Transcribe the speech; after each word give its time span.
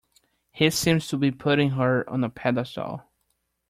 He 0.49 0.71
seems 0.71 1.07
to 1.09 1.17
be 1.17 1.29
putting 1.29 1.69
her 1.77 2.09
on 2.09 2.23
a 2.23 2.29
pedestal. 2.31 3.03